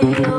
Thank. 0.00 0.35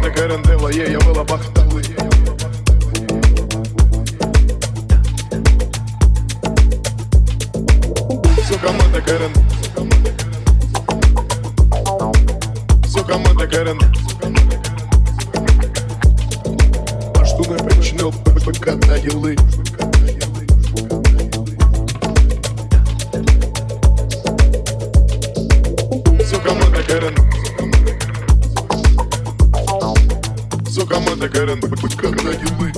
de 0.00 0.10
garantela 0.10 0.72
e 0.72 0.78
eu 0.92 1.00
ela 1.00 1.24
basta 1.24 1.60
Suka 8.46 8.72
mata 8.72 9.00
garan 9.00 9.32
Suka 12.86 13.18
mata 13.18 13.46
garan 13.46 13.78
А 17.18 17.24
что 17.24 17.52
напрячнел, 17.52 18.12
пока 18.44 18.74
доделаешь 18.76 19.59
Гарен, 31.40 31.58
когда 31.96 32.34
гилы 32.34 32.70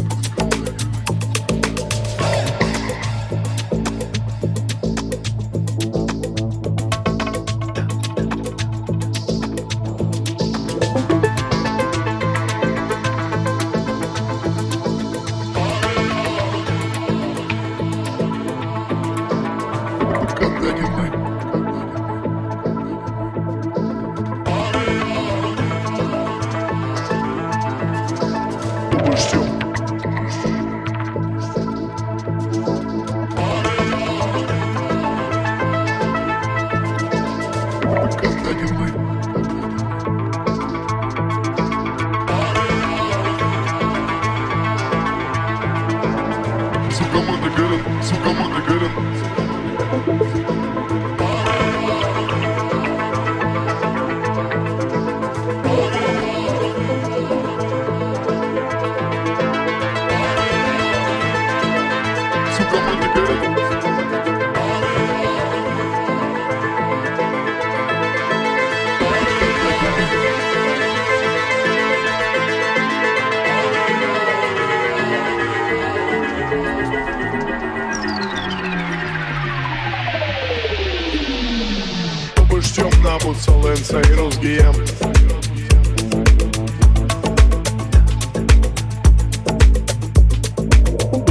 Kostüm 82.72 83.04
nabudsa 83.04 83.52
lenca 83.52 84.00
и 84.00 84.14
rozgijem 84.14 84.74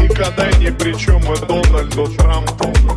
И 0.04 0.08
когда 0.14 0.52
ни 0.60 0.70
при 0.70 0.94
чем 0.94 1.22
и 1.34 1.40
Дональду 1.48 2.08
Трампу. 2.16 2.91